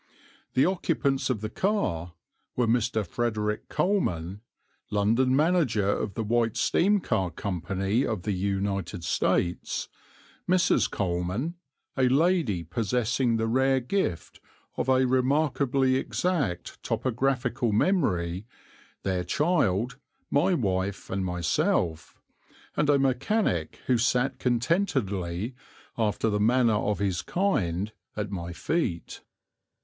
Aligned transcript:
The 0.55 0.65
occupants 0.65 1.29
of 1.29 1.41
the 1.41 1.49
car 1.51 2.15
were 2.55 2.65
Mr. 2.65 3.05
Frederick 3.05 3.69
Coleman, 3.69 4.41
London 4.89 5.35
manager 5.35 5.87
of 5.89 6.15
the 6.15 6.23
White 6.23 6.57
Steam 6.57 6.99
Car 7.01 7.29
Company 7.29 8.03
of 8.03 8.23
the 8.23 8.31
United 8.31 9.03
States; 9.03 9.89
Mrs. 10.49 10.89
Coleman, 10.89 11.53
a 11.95 12.09
lady 12.09 12.63
possessing 12.63 13.37
the 13.37 13.45
rare 13.45 13.79
gift 13.79 14.39
of 14.75 14.89
a 14.89 15.05
remarkably 15.05 15.97
exact 15.97 16.81
topographical 16.81 17.71
memory; 17.71 18.47
their 19.03 19.23
child, 19.23 19.97
my 20.31 20.55
wife 20.55 21.11
and 21.11 21.23
myself, 21.23 22.19
and 22.75 22.89
a 22.89 22.97
mechanic 22.97 23.79
who 23.85 23.99
sat 23.99 24.39
contentedly, 24.39 25.53
after 25.95 26.27
the 26.27 26.39
manner 26.39 26.73
of 26.73 26.97
his 26.97 27.21
kind, 27.21 27.91
at 28.17 28.31
my 28.31 28.51
feet. 28.51 29.21